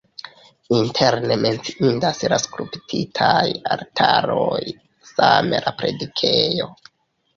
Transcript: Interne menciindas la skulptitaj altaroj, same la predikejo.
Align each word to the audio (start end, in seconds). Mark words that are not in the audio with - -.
Interne 0.75 1.35
menciindas 1.41 2.23
la 2.33 2.39
skulptitaj 2.45 3.43
altaroj, 3.75 4.63
same 5.11 5.61
la 5.67 5.75
predikejo. 5.83 6.73